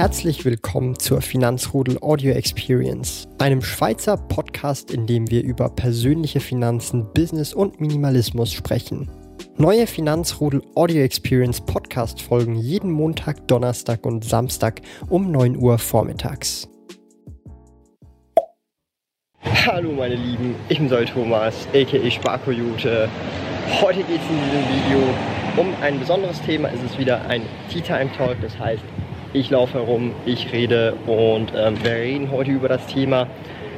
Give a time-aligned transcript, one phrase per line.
[0.00, 7.12] Herzlich willkommen zur Finanzrudel Audio Experience, einem Schweizer Podcast, in dem wir über persönliche Finanzen,
[7.12, 9.10] Business und Minimalismus sprechen.
[9.58, 16.66] Neue Finanzrudel Audio Experience Podcast folgen jeden Montag, Donnerstag und Samstag um 9 Uhr vormittags.
[19.42, 23.06] Hallo meine Lieben, ich bin Sol Thomas, aka Sparkoyote.
[23.82, 25.14] Heute geht es in diesem Video
[25.58, 26.70] um ein besonderes Thema.
[26.70, 28.82] Es ist wieder ein Tea Time Talk, das heißt,
[29.32, 33.28] ich laufe herum, ich rede und ähm, wir reden heute über das Thema,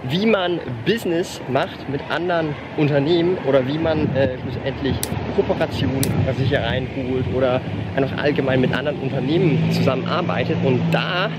[0.08, 4.96] wie man Business macht mit anderen Unternehmen oder wie man äh, schlussendlich
[5.36, 6.02] Kooperationen
[6.36, 7.60] sich hier reinholt oder
[7.94, 10.56] einfach allgemein mit anderen Unternehmen zusammenarbeitet.
[10.64, 11.30] Und da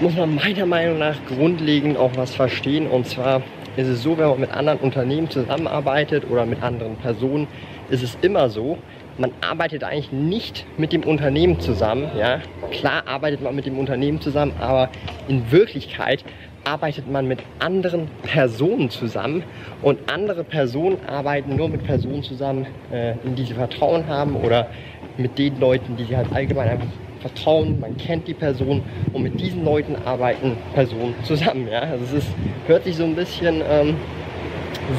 [0.00, 2.86] muss man meiner Meinung nach grundlegend auch was verstehen.
[2.88, 3.40] Und zwar
[3.76, 7.46] ist es so, wenn man mit anderen Unternehmen zusammenarbeitet oder mit anderen Personen,
[7.88, 8.78] ist es immer so,
[9.18, 12.10] man arbeitet eigentlich nicht mit dem Unternehmen zusammen.
[12.18, 12.40] Ja?
[12.70, 14.90] Klar arbeitet man mit dem Unternehmen zusammen, aber
[15.28, 16.24] in Wirklichkeit
[16.64, 19.44] arbeitet man mit anderen Personen zusammen
[19.82, 24.68] und andere Personen arbeiten nur mit Personen zusammen, äh, in die sie Vertrauen haben oder
[25.16, 26.88] mit den Leuten, die sie halt allgemein einfach
[27.20, 27.80] vertrauen.
[27.80, 31.68] Man kennt die Person und mit diesen Leuten arbeiten Personen zusammen.
[31.70, 31.80] Ja?
[31.80, 32.28] Also es ist,
[32.66, 33.96] hört sich so ein bisschen ähm,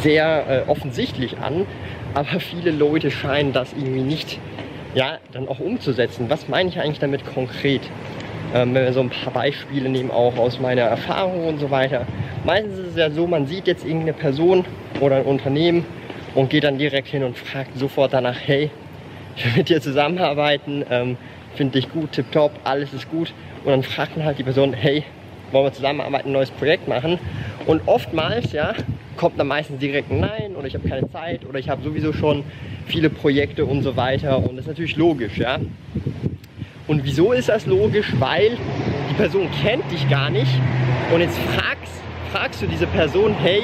[0.01, 1.65] sehr äh, offensichtlich an,
[2.13, 4.39] aber viele Leute scheinen das irgendwie nicht
[4.95, 6.29] ja, dann auch umzusetzen.
[6.29, 7.81] Was meine ich eigentlich damit konkret?
[8.55, 12.05] Ähm, wenn wir so ein paar Beispiele nehmen, auch aus meiner Erfahrung und so weiter.
[12.45, 14.65] Meistens ist es ja so, man sieht jetzt irgendeine Person
[15.01, 15.85] oder ein Unternehmen
[16.33, 18.71] und geht dann direkt hin und fragt sofort danach, hey,
[19.35, 21.17] ich will mit dir zusammenarbeiten, ähm,
[21.55, 23.33] finde dich gut, tipptopp, alles ist gut.
[23.65, 25.03] Und dann fragt man halt die Person, hey,
[25.51, 27.19] wollen wir zusammenarbeiten, ein neues Projekt machen?
[27.65, 28.73] Und oftmals, ja,
[29.17, 32.13] kommt dann meistens direkt ein Nein oder ich habe keine Zeit oder ich habe sowieso
[32.13, 32.43] schon
[32.85, 35.59] viele Projekte und so weiter und das ist natürlich logisch, ja.
[36.87, 38.13] Und wieso ist das logisch?
[38.19, 38.57] Weil
[39.09, 40.51] die Person kennt dich gar nicht
[41.13, 41.93] und jetzt fragst,
[42.31, 43.63] fragst du diese Person, hey,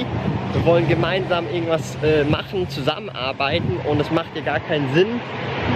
[0.53, 5.07] wir wollen gemeinsam irgendwas äh, machen, zusammenarbeiten und es macht dir gar keinen Sinn,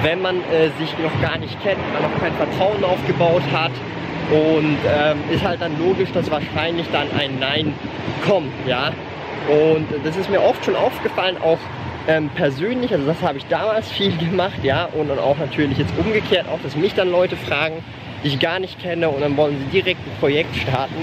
[0.04, 3.72] wenn man äh, sich noch gar nicht kennt, man noch kein Vertrauen aufgebaut hat
[4.30, 7.74] und ähm, ist halt dann logisch, dass wahrscheinlich dann ein Nein
[8.26, 8.92] kommt, ja.
[9.48, 11.60] Und das ist mir oft schon aufgefallen, auch
[12.08, 15.94] ähm, persönlich, also das habe ich damals viel gemacht, ja, und dann auch natürlich jetzt
[15.98, 17.84] umgekehrt, auch dass mich dann Leute fragen,
[18.24, 20.96] die ich gar nicht kenne und dann wollen sie direkt ein Projekt starten,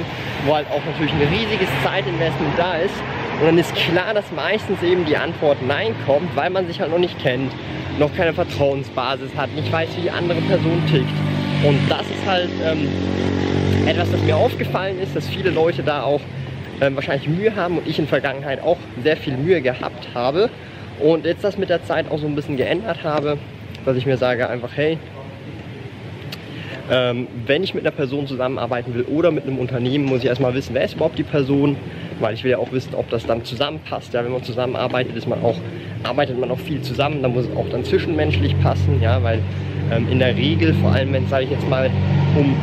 [0.46, 2.94] wo halt auch natürlich ein riesiges Zeitinvestment da ist.
[3.40, 6.90] Und dann ist klar, dass meistens eben die Antwort Nein kommt, weil man sich halt
[6.90, 7.52] noch nicht kennt,
[7.98, 11.06] noch keine Vertrauensbasis hat, nicht weiß, wie die andere Person tickt.
[11.64, 12.88] Und das ist halt ähm,
[13.86, 16.20] etwas, das mir aufgefallen ist, dass viele Leute da auch
[16.80, 20.50] ähm, wahrscheinlich Mühe haben und ich in Vergangenheit auch sehr viel Mühe gehabt habe.
[21.00, 23.38] Und jetzt das mit der Zeit auch so ein bisschen geändert habe,
[23.84, 24.98] dass ich mir sage einfach, hey,
[26.90, 30.54] ähm, wenn ich mit einer Person zusammenarbeiten will oder mit einem Unternehmen, muss ich erstmal
[30.54, 31.76] wissen, wer ist überhaupt die Person,
[32.20, 34.12] weil ich will ja auch wissen, ob das dann zusammenpasst.
[34.12, 35.56] Ja, wenn man zusammenarbeitet, ist man auch,
[36.02, 39.40] arbeitet man auch viel zusammen, dann muss es auch dann zwischenmenschlich passen, ja, weil
[39.90, 41.90] ähm, in der Regel, vor allem wenn es, sage ich jetzt mal,
[42.36, 42.54] um,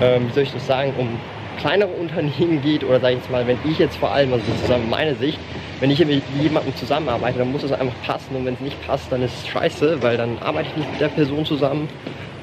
[0.00, 1.08] ähm, wie soll ich das sagen, um
[1.56, 4.88] kleinere Unternehmen geht oder sage ich jetzt mal, wenn ich jetzt vor allem, also sozusagen
[4.88, 5.38] meine Sicht,
[5.80, 9.10] wenn ich mit jemandem zusammenarbeite, dann muss es einfach passen und wenn es nicht passt,
[9.10, 11.88] dann ist es scheiße, weil dann arbeite ich nicht mit der Person zusammen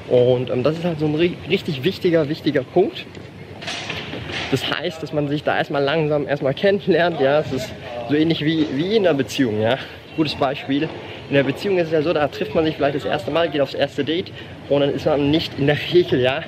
[0.08, 3.06] und ähm, das ist halt so ein richtig wichtiger, wichtiger Punkt.
[4.50, 7.72] Das heißt, dass man sich da erstmal langsam erstmal kennenlernt, ja, es ist
[8.08, 9.78] so ähnlich wie, wie in einer Beziehung, ja.
[10.16, 10.82] Gutes Beispiel.
[11.28, 13.48] In der Beziehung ist es ja so, da trifft man sich vielleicht das erste Mal,
[13.48, 14.30] geht aufs erste Date
[14.68, 16.42] und dann ist man nicht in der Regel, ja,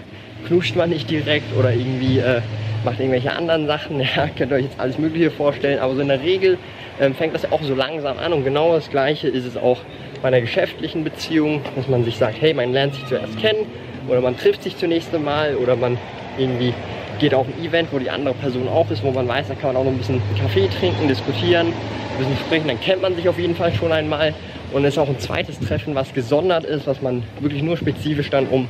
[0.46, 2.40] knuscht man nicht direkt oder irgendwie äh,
[2.84, 4.00] macht irgendwelche anderen Sachen.
[4.16, 6.58] Ja, könnt ihr euch jetzt alles Mögliche vorstellen, aber so in der Regel
[7.00, 9.78] ähm, fängt das ja auch so langsam an und genau das Gleiche ist es auch
[10.22, 13.66] bei einer geschäftlichen Beziehung, dass man sich sagt, hey, man lernt sich zuerst kennen
[14.08, 15.98] oder man trifft sich zunächst einmal oder man
[16.38, 16.72] irgendwie
[17.18, 19.72] geht auf ein Event, wo die andere Person auch ist, wo man weiß, da kann
[19.72, 23.28] man auch noch ein bisschen Kaffee trinken, diskutieren, ein bisschen sprechen, dann kennt man sich
[23.28, 24.34] auf jeden Fall schon einmal
[24.72, 28.30] und es ist auch ein zweites Treffen, was gesondert ist, was man wirklich nur spezifisch
[28.30, 28.68] dann um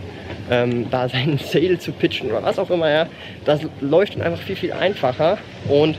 [0.51, 3.07] ähm, da seinen Sale zu pitchen oder was auch immer, ja,
[3.45, 5.39] das läuft dann einfach viel, viel einfacher.
[5.69, 5.97] Und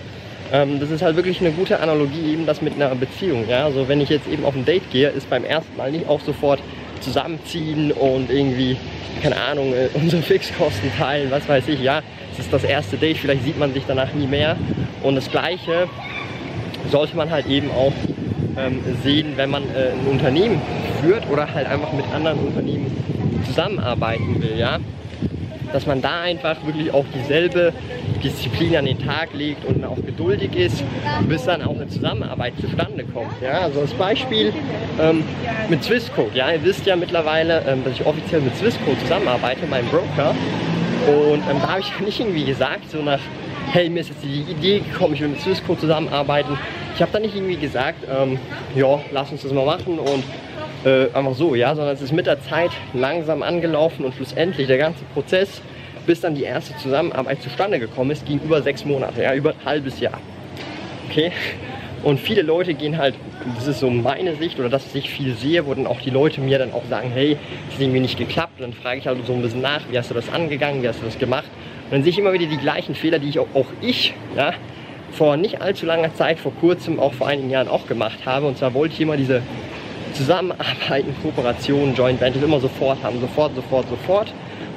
[0.52, 3.88] ähm, das ist halt wirklich eine gute Analogie eben das mit einer Beziehung, ja, also
[3.88, 6.60] wenn ich jetzt eben auf ein Date gehe, ist beim ersten Mal nicht auch sofort
[7.02, 8.78] zusammenziehen und irgendwie,
[9.22, 12.02] keine Ahnung, äh, unsere Fixkosten teilen, was weiß ich, ja,
[12.34, 14.58] es ist das erste Date, vielleicht sieht man sich danach nie mehr.
[15.02, 15.88] Und das Gleiche
[16.92, 17.94] sollte man halt eben auch
[18.58, 20.62] ähm, sehen, wenn man äh, ein Unternehmen
[21.02, 22.92] führt oder halt einfach mit anderen Unternehmen
[23.46, 24.80] zusammenarbeiten will, ja.
[25.74, 27.74] Dass man da einfach wirklich auch dieselbe
[28.24, 30.84] Disziplin an den Tag legt und auch geduldig ist,
[31.28, 33.42] bis dann auch eine Zusammenarbeit zustande kommt.
[33.42, 34.54] Ja, also als Beispiel
[35.00, 35.24] ähm,
[35.70, 36.36] mit Swissquote.
[36.36, 40.34] Ja, ihr wisst ja mittlerweile, ähm, dass ich offiziell mit Swissquote zusammenarbeite, meinem Broker.
[41.08, 43.20] Und ähm, da habe ich nicht irgendwie gesagt, so nach,
[43.72, 46.58] hey, mir ist jetzt die Idee gekommen, ich will mit Swissco zusammenarbeiten.
[46.96, 48.40] Ich habe da nicht irgendwie gesagt, ähm,
[48.76, 50.24] ja, lass uns das mal machen und
[50.86, 54.78] äh, einfach so, ja, sondern es ist mit der Zeit langsam angelaufen und schlussendlich der
[54.78, 55.62] ganze Prozess,
[56.06, 59.66] bis dann die erste Zusammenarbeit zustande gekommen ist, ging über sechs Monate, ja, über ein
[59.66, 60.20] halbes Jahr.
[61.10, 61.32] Okay?
[62.04, 63.16] Und viele Leute gehen halt,
[63.56, 66.12] das ist so meine Sicht oder das, was ich viel sehe, wo dann auch die
[66.12, 67.36] Leute mir dann auch sagen, hey,
[67.66, 68.60] das ist irgendwie nicht geklappt.
[68.60, 70.88] Und dann frage ich halt so ein bisschen nach, wie hast du das angegangen, wie
[70.88, 71.48] hast du das gemacht?
[71.86, 74.54] Und dann sehe ich immer wieder die gleichen Fehler, die ich auch, auch ich, ja,
[75.14, 78.46] vor nicht allzu langer Zeit, vor kurzem, auch vor einigen Jahren auch gemacht habe.
[78.46, 79.42] Und zwar wollte ich immer diese
[80.16, 84.34] Zusammenarbeiten, Kooperationen, Joint Ventures immer sofort haben, sofort, sofort, sofort.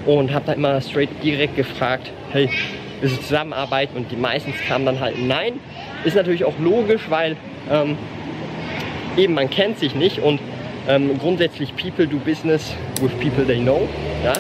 [0.07, 2.49] Und habe dann immer straight direkt gefragt, hey,
[3.01, 3.97] ist es zusammenarbeiten?
[3.97, 5.55] Und die meistens kamen dann halt nein.
[6.05, 7.37] Ist natürlich auch logisch, weil
[7.71, 7.97] ähm,
[9.17, 10.41] eben man kennt sich nicht und
[10.89, 13.89] ähm, grundsätzlich People do business with people they know.
[14.25, 14.35] Ja?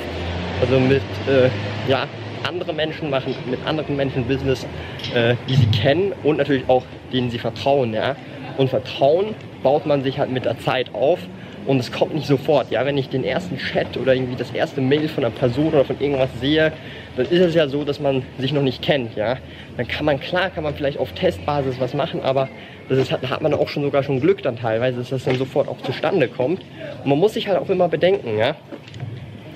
[0.60, 1.50] Also mit äh,
[1.88, 2.06] ja,
[2.48, 4.66] andere Menschen machen mit anderen Menschen Business,
[5.14, 7.92] äh, die sie kennen und natürlich auch denen sie vertrauen.
[7.92, 8.16] Ja?
[8.58, 11.20] Und Vertrauen baut man sich halt mit der Zeit auf
[11.66, 12.70] und es kommt nicht sofort.
[12.70, 15.84] Ja, wenn ich den ersten Chat oder irgendwie das erste Mail von einer Person oder
[15.84, 16.72] von irgendwas sehe,
[17.16, 19.16] dann ist es ja so, dass man sich noch nicht kennt.
[19.16, 19.36] Ja,
[19.76, 22.48] dann kann man klar, kann man vielleicht auf Testbasis was machen, aber
[22.88, 25.36] das ist, da hat man auch schon sogar schon Glück dann teilweise, dass das dann
[25.36, 26.62] sofort auch zustande kommt.
[27.04, 28.56] Und man muss sich halt auch immer bedenken, ja,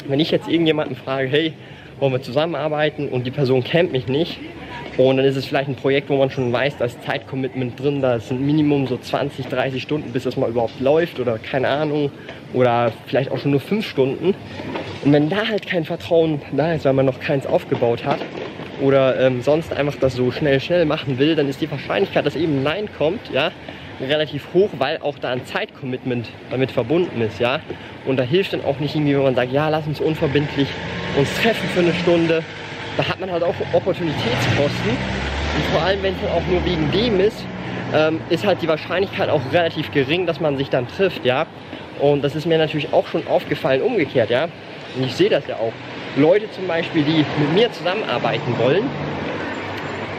[0.07, 1.55] wenn ich jetzt irgendjemanden frage, hey,
[1.99, 4.39] wollen wir zusammenarbeiten und die Person kennt mich nicht,
[4.99, 8.03] und dann ist es vielleicht ein Projekt, wo man schon weiß, da ist Zeitcommitment drin,
[8.03, 12.11] da sind Minimum so 20, 30 Stunden, bis das mal überhaupt läuft oder keine Ahnung.
[12.53, 14.35] Oder vielleicht auch schon nur 5 Stunden.
[15.05, 18.19] Und wenn da halt kein Vertrauen da ist, weil man noch keins aufgebaut hat
[18.83, 22.37] oder ähm, sonst einfach das so schnell, schnell machen will, dann ist die Wahrscheinlichkeit, dass
[22.37, 23.51] eben Nein kommt, ja,
[24.01, 27.61] relativ hoch, weil auch da ein Zeitcommitment damit verbunden ist, ja.
[28.05, 30.69] Und da hilft dann auch nicht irgendwie, wenn man sagt, ja, lass uns unverbindlich
[31.17, 32.43] uns treffen für eine Stunde
[32.97, 34.91] da hat man halt auch Opportunitätskosten.
[34.91, 37.45] Und vor allem, wenn es auch nur wegen dem ist,
[37.95, 41.47] ähm, ist halt die Wahrscheinlichkeit auch relativ gering, dass man sich dann trifft, ja.
[42.01, 44.49] Und das ist mir natürlich auch schon aufgefallen, umgekehrt, ja.
[44.97, 45.73] Und ich sehe das ja auch.
[46.17, 48.85] Leute zum Beispiel, die mit mir zusammenarbeiten wollen,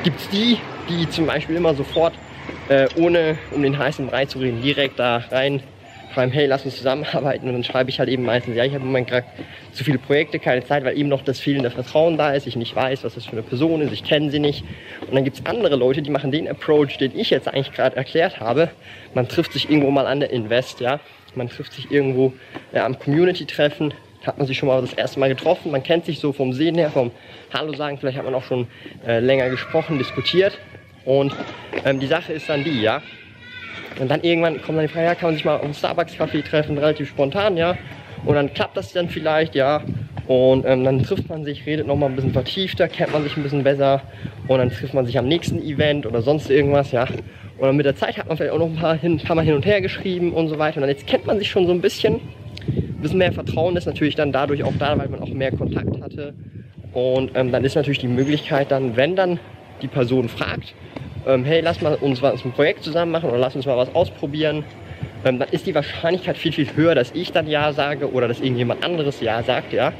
[0.03, 0.57] gibt es die,
[0.89, 2.13] die zum Beispiel immer sofort,
[2.69, 5.61] äh, ohne um den heißen Brei zu reden, direkt da rein
[6.13, 7.47] schreiben, hey, lass uns zusammenarbeiten.
[7.47, 9.25] Und dann schreibe ich halt eben meistens, ja, ich habe im Moment gerade
[9.71, 12.47] zu viele Projekte, keine Zeit, weil eben noch das fehlende Vertrauen da ist.
[12.47, 14.63] Ich nicht weiß, was das für eine Person ist, ich kenne sie nicht.
[15.01, 17.95] Und dann gibt es andere Leute, die machen den Approach, den ich jetzt eigentlich gerade
[17.95, 18.69] erklärt habe.
[19.13, 20.99] Man trifft sich irgendwo mal an der Invest, ja.
[21.35, 22.33] Man trifft sich irgendwo
[22.73, 23.93] ja, am Community-Treffen,
[24.23, 25.71] hat man sich schon mal das erste Mal getroffen.
[25.71, 27.11] Man kennt sich so vom Sehen her, vom
[27.51, 27.97] Hallo sagen.
[27.97, 28.67] Vielleicht hat man auch schon
[29.05, 30.57] äh, länger gesprochen, diskutiert.
[31.05, 31.33] Und
[31.83, 33.01] ähm, die Sache ist dann die, ja.
[33.99, 36.43] Und dann irgendwann kommt dann die Frage, ja, kann man sich mal auf einen Starbucks-Café
[36.43, 37.77] treffen, relativ spontan, ja.
[38.25, 39.81] Und dann klappt das dann vielleicht, ja.
[40.27, 43.43] Und ähm, dann trifft man sich, redet nochmal ein bisschen vertiefter, kennt man sich ein
[43.43, 44.01] bisschen besser.
[44.47, 47.03] Und dann trifft man sich am nächsten Event oder sonst irgendwas, ja.
[47.57, 49.45] Und dann mit der Zeit hat man vielleicht auch noch ein paar, hin, paar Mal
[49.45, 50.77] hin und her geschrieben und so weiter.
[50.77, 52.19] Und dann jetzt kennt man sich schon so ein bisschen.
[52.67, 56.01] Ein bisschen mehr Vertrauen ist natürlich dann dadurch auch da, weil man auch mehr Kontakt
[56.01, 56.33] hatte.
[56.93, 59.39] Und ähm, dann ist natürlich die Möglichkeit dann, wenn dann
[59.81, 60.73] die Person fragt,
[61.25, 63.93] ähm, hey, lass mal uns was ein Projekt zusammen machen oder lass uns mal was
[63.95, 64.63] ausprobieren,
[65.25, 68.39] ähm, dann ist die Wahrscheinlichkeit viel, viel höher, dass ich dann Ja sage oder dass
[68.39, 69.93] irgendjemand anderes Ja sagt, ja.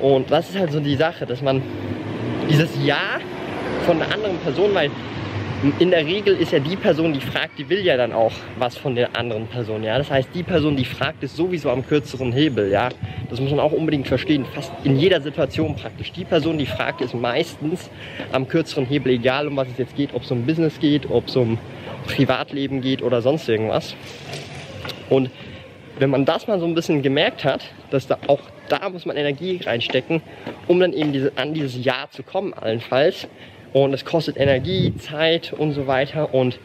[0.00, 1.62] Und das ist halt so die Sache, dass man
[2.50, 3.20] dieses Ja
[3.86, 4.90] von der anderen Person, weil
[5.78, 8.76] in der Regel ist ja die Person, die fragt, die will ja dann auch was
[8.76, 9.96] von der anderen Person, ja.
[9.98, 12.90] Das heißt, die Person, die fragt, ist sowieso am kürzeren Hebel, ja.
[13.30, 16.12] Das muss man auch unbedingt verstehen, fast in jeder Situation praktisch.
[16.12, 17.90] Die Person, die fragt, ist meistens
[18.32, 21.28] am kürzeren Hebel, egal um was es jetzt geht, ob es um Business geht, ob
[21.28, 21.58] es um
[22.06, 23.94] Privatleben geht oder sonst irgendwas.
[25.08, 25.30] Und
[25.98, 29.16] wenn man das mal so ein bisschen gemerkt hat, dass da auch da muss man
[29.16, 30.22] Energie reinstecken,
[30.66, 33.28] um dann eben diese, an dieses Ja zu kommen allenfalls,
[33.84, 36.32] und es kostet Energie, Zeit und so weiter.
[36.32, 36.58] Und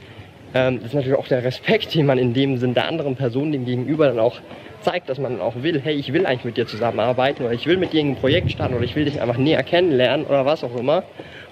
[0.54, 3.52] ähm, das ist natürlich auch der Respekt, den man in dem Sinn der anderen Person
[3.52, 4.40] dem Gegenüber dann auch
[4.80, 7.76] zeigt, dass man auch will, hey, ich will eigentlich mit dir zusammenarbeiten oder ich will
[7.76, 10.74] mit dir ein Projekt starten oder ich will dich einfach näher kennenlernen oder was auch
[10.78, 11.04] immer.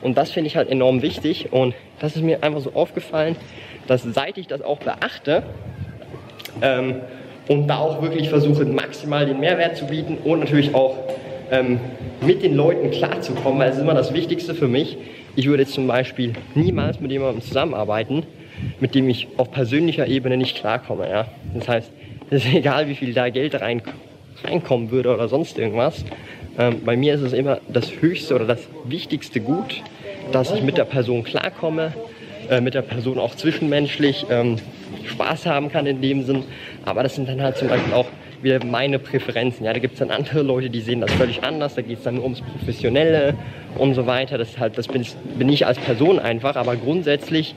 [0.01, 3.35] Und das finde ich halt enorm wichtig und das ist mir einfach so aufgefallen,
[3.85, 5.43] dass seit ich das auch beachte
[6.61, 7.01] ähm,
[7.49, 10.95] und da auch wirklich versuche, maximal den Mehrwert zu bieten und natürlich auch
[11.51, 11.79] ähm,
[12.21, 14.97] mit den Leuten klarzukommen, weil es ist immer das Wichtigste für mich,
[15.35, 18.23] ich würde jetzt zum Beispiel niemals mit jemandem zusammenarbeiten,
[18.79, 21.09] mit dem ich auf persönlicher Ebene nicht klarkomme.
[21.09, 21.27] Ja?
[21.53, 21.91] Das heißt,
[22.29, 23.81] es ist egal, wie viel da Geld rein,
[24.43, 26.03] reinkommen würde oder sonst irgendwas.
[26.57, 29.81] Ähm, bei mir ist es immer das höchste oder das wichtigste Gut,
[30.31, 31.93] dass ich mit der Person klarkomme,
[32.49, 34.57] äh, mit der Person auch zwischenmenschlich ähm,
[35.05, 36.43] Spaß haben kann in dem Sinn.
[36.85, 38.07] Aber das sind dann halt zum Beispiel auch
[38.43, 39.65] wieder meine Präferenzen.
[39.65, 41.75] Ja, da gibt es dann andere Leute, die sehen das völlig anders.
[41.75, 43.35] Da geht es dann nur ums Professionelle
[43.77, 44.37] und so weiter.
[44.37, 45.05] Das, halt, das bin,
[45.37, 46.55] bin ich als Person einfach.
[46.55, 47.55] Aber grundsätzlich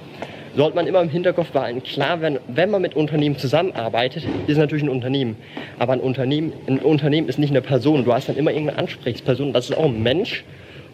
[0.55, 1.83] sollte man immer im Hinterkopf behalten.
[1.83, 5.37] Klar, wenn, wenn man mit Unternehmen zusammenarbeitet, ist natürlich ein Unternehmen.
[5.79, 8.05] Aber ein Unternehmen, ein Unternehmen ist nicht eine Person.
[8.05, 9.53] Du hast dann immer irgendeine Ansprechperson.
[9.53, 10.45] Das ist auch ein Mensch.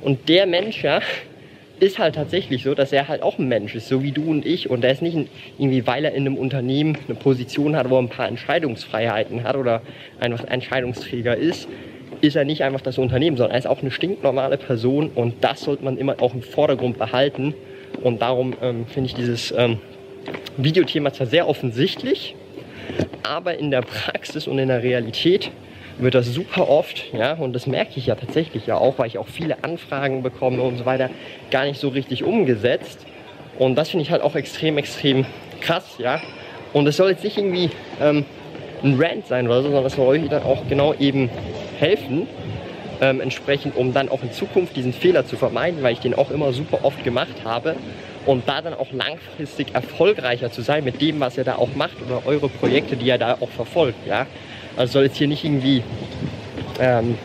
[0.01, 1.01] Und der Mensch, ja,
[1.81, 4.45] ist halt tatsächlich so, dass er halt auch ein Mensch ist, so wie du und
[4.45, 4.71] ich.
[4.71, 5.17] Und er ist nicht
[5.59, 9.57] irgendwie, weil er in einem Unternehmen eine Position hat, wo er ein paar Entscheidungsfreiheiten hat
[9.57, 9.83] oder
[10.21, 11.69] einfach Entscheidungsträger ist,
[12.21, 15.61] ist er nicht einfach das Unternehmen, sondern er ist auch eine stinknormale Person und das
[15.63, 17.55] sollte man immer auch im Vordergrund behalten.
[18.03, 19.79] Und darum ähm, finde ich dieses ähm,
[20.57, 22.35] Videothema zwar sehr offensichtlich,
[23.23, 25.51] aber in der Praxis und in der Realität
[25.99, 29.19] wird das super oft, ja, und das merke ich ja tatsächlich ja auch, weil ich
[29.19, 31.11] auch viele Anfragen bekomme und so weiter,
[31.51, 33.05] gar nicht so richtig umgesetzt.
[33.59, 35.27] Und das finde ich halt auch extrem, extrem
[35.61, 36.21] krass, ja.
[36.73, 38.25] Und es soll jetzt nicht irgendwie ähm,
[38.83, 41.31] ein Rant sein oder so, sondern es soll euch dann auch genau eben
[41.79, 42.29] helfen,
[43.01, 46.31] ähm, entsprechend, um dann auch in Zukunft diesen Fehler zu vermeiden, weil ich den auch
[46.31, 47.75] immer super oft gemacht habe
[48.27, 51.97] und da dann auch langfristig erfolgreicher zu sein mit dem, was ihr da auch macht
[52.07, 54.27] oder eure Projekte, die ihr da auch verfolgt, ja.
[54.79, 55.83] Also soll jetzt hier nicht irgendwie
[56.79, 57.19] ähm,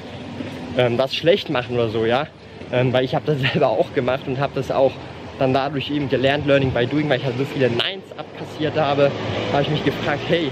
[0.75, 2.25] ähm, was schlecht machen oder so, ja.
[2.71, 4.91] Ähm, weil ich habe das selber auch gemacht und habe das auch
[5.37, 9.11] dann dadurch eben gelernt, Learning by Doing, weil ich halt so viele Neins abkassiert habe,
[9.51, 10.49] habe ich mich gefragt, hey,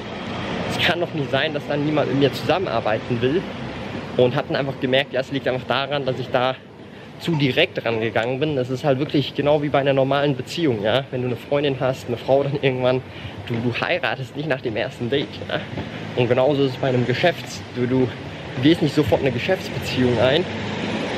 [0.70, 3.42] es kann doch nicht sein, dass dann niemand mit mir zusammenarbeiten will.
[4.18, 6.56] Und habe dann einfach gemerkt, ja, es liegt einfach daran, dass ich da
[7.20, 8.56] zu direkt rangegangen bin.
[8.56, 11.06] Das ist halt wirklich genau wie bei einer normalen Beziehung, ja.
[11.10, 13.02] Wenn du eine Freundin hast, eine Frau dann irgendwann,
[13.48, 15.62] du, du heiratest nicht nach dem ersten Date, ja?
[16.16, 18.08] Und genauso ist es bei einem Geschäfts, du, du
[18.62, 20.44] gehst nicht sofort eine Geschäftsbeziehung ein,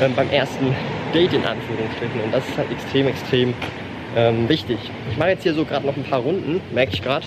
[0.02, 0.76] ähm, beim ersten
[1.14, 2.22] Date in Anführungsstrichen.
[2.22, 3.54] Und das ist halt extrem, extrem
[4.16, 4.78] ähm, wichtig.
[5.12, 7.26] Ich mache jetzt hier so gerade noch ein paar Runden, merke ich gerade.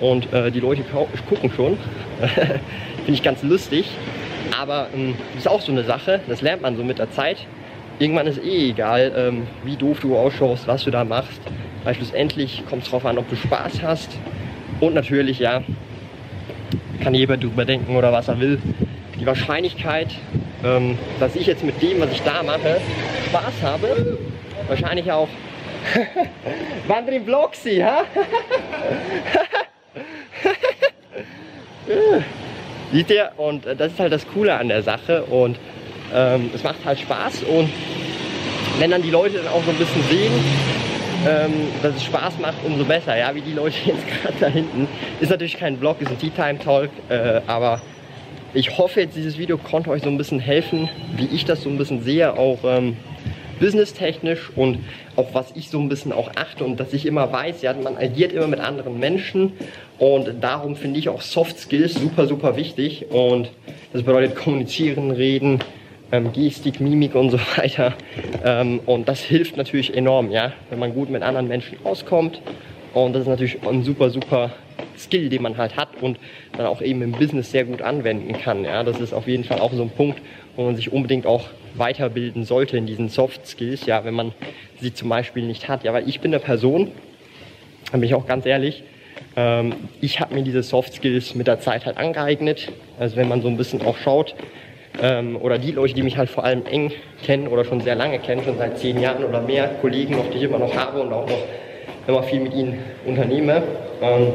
[0.00, 0.82] Und äh, die Leute
[1.28, 1.78] gucken schon.
[2.20, 3.86] Finde ich ganz lustig.
[4.58, 7.38] Aber ähm, das ist auch so eine Sache, das lernt man so mit der Zeit.
[7.98, 11.40] Irgendwann ist eh egal, ähm, wie doof du ausschaust, was du da machst.
[11.84, 14.10] Weil schlussendlich kommt es darauf an, ob du Spaß hast.
[14.80, 15.62] Und natürlich, ja,
[17.00, 18.60] kann jeder drüber denken oder was er will.
[19.18, 20.08] Die Wahrscheinlichkeit,
[20.64, 22.80] ähm, dass ich jetzt mit dem, was ich da mache,
[23.28, 24.18] Spaß habe,
[24.68, 25.28] wahrscheinlich auch.
[26.86, 28.04] Wandering Vlogsi, ha?
[32.92, 33.32] Sieht ihr?
[33.36, 35.58] Und äh, das ist halt das Coole an der Sache und
[36.14, 37.70] ähm, es macht halt Spaß und
[38.78, 40.32] wenn dann die Leute dann auch so ein bisschen sehen,
[41.26, 43.16] ähm, dass es Spaß macht, umso besser.
[43.16, 44.88] Ja, wie die Leute jetzt gerade da hinten.
[45.20, 47.80] Ist natürlich kein Vlog, ist ein Tea Time Talk, äh, aber
[48.52, 51.68] ich hoffe jetzt, dieses Video konnte euch so ein bisschen helfen, wie ich das so
[51.68, 52.96] ein bisschen sehe, auch ähm,
[53.60, 54.78] businesstechnisch und
[55.14, 57.96] auch was ich so ein bisschen auch achte und dass ich immer weiß, ja, man
[57.96, 59.52] agiert immer mit anderen Menschen
[59.98, 63.50] und darum finde ich auch Soft Skills super, super wichtig und
[63.92, 65.60] das bedeutet kommunizieren, reden,
[66.12, 67.94] ähm, Gestik, Mimik und so weiter.
[68.44, 72.40] Ähm, und das hilft natürlich enorm, ja, wenn man gut mit anderen Menschen auskommt.
[72.92, 74.50] Und das ist natürlich ein super, super
[74.98, 76.18] Skill, den man halt hat und
[76.56, 78.64] dann auch eben im Business sehr gut anwenden kann.
[78.64, 80.20] Ja, das ist auf jeden Fall auch so ein Punkt,
[80.56, 84.32] wo man sich unbedingt auch weiterbilden sollte in diesen Soft Skills, ja, wenn man
[84.80, 85.84] sie zum Beispiel nicht hat.
[85.84, 86.90] Ja, weil ich bin eine Person,
[87.86, 88.82] da bin ich auch ganz ehrlich,
[89.36, 92.72] ähm, ich habe mir diese Soft Skills mit der Zeit halt angeeignet.
[92.98, 94.34] Also wenn man so ein bisschen auch schaut,
[95.00, 96.92] ähm, oder die Leute, die mich halt vor allem eng
[97.22, 100.38] kennen oder schon sehr lange kennen, schon seit zehn Jahren oder mehr, Kollegen noch, die
[100.38, 101.42] ich immer noch habe und auch noch
[102.06, 103.62] immer viel mit ihnen unternehme,
[104.02, 104.28] ähm,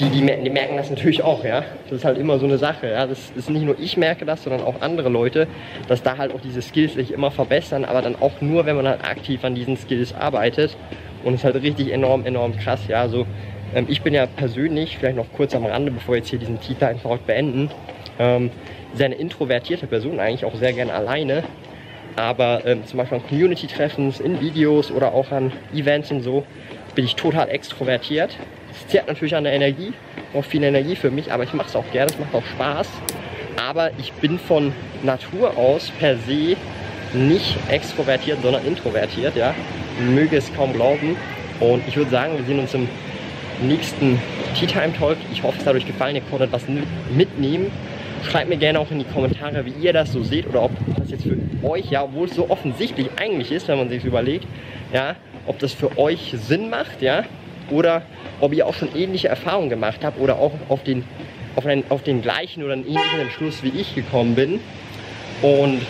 [0.00, 1.62] die, die, die, merken das natürlich auch, ja.
[1.84, 3.06] Das ist halt immer so eine Sache, ja.
[3.06, 5.46] Das ist nicht nur ich merke das, sondern auch andere Leute,
[5.86, 8.88] dass da halt auch diese Skills sich immer verbessern, aber dann auch nur, wenn man
[8.88, 10.76] halt aktiv an diesen Skills arbeitet.
[11.22, 13.02] Und es ist halt richtig enorm, enorm krass, ja.
[13.02, 13.24] Also,
[13.72, 16.60] ähm, ich bin ja persönlich, vielleicht noch kurz am Rande, bevor wir jetzt hier diesen
[16.60, 17.70] Tea Time Talk beenden,
[18.18, 18.50] ähm,
[18.94, 21.44] sehr eine introvertierte Person, eigentlich auch sehr gerne alleine.
[22.16, 26.44] Aber ähm, zum Beispiel an Community-Treffens, in Videos oder auch an Events und so
[26.94, 28.36] bin ich total extrovertiert.
[28.70, 29.92] Es zehrt natürlich an der Energie,
[30.32, 32.88] auch viel Energie für mich, aber ich mache es auch gerne, es macht auch Spaß.
[33.56, 34.72] Aber ich bin von
[35.02, 36.56] Natur aus per se
[37.12, 39.54] nicht extrovertiert, sondern introvertiert, ja.
[40.00, 41.16] Möge es kaum glauben.
[41.60, 42.88] Und ich würde sagen, wir sehen uns im
[43.62, 44.20] nächsten
[44.58, 45.16] Tea Time Talk.
[45.32, 46.64] Ich hoffe, es hat euch gefallen, ihr konntet was
[47.14, 47.70] mitnehmen.
[48.30, 51.10] Schreibt mir gerne auch in die Kommentare, wie ihr das so seht oder ob das
[51.10, 54.46] jetzt für euch, ja, obwohl es so offensichtlich eigentlich ist, wenn man sich überlegt,
[54.92, 55.16] ja,
[55.46, 57.24] ob das für euch Sinn macht, ja,
[57.70, 58.02] oder
[58.40, 61.04] ob ihr auch schon ähnliche Erfahrungen gemacht habt oder auch auf den,
[61.56, 64.60] auf, einen, auf den gleichen oder einen ähnlichen Entschluss wie ich gekommen bin.
[65.42, 65.82] Und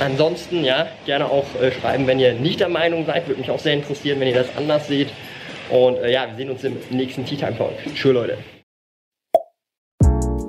[0.00, 3.26] ansonsten, ja, gerne auch äh, schreiben, wenn ihr nicht der Meinung seid.
[3.26, 5.08] Würde mich auch sehr interessieren, wenn ihr das anders seht.
[5.70, 7.72] Und äh, ja, wir sehen uns im nächsten Tea Time Talk.
[7.94, 8.38] Tschüss, Leute.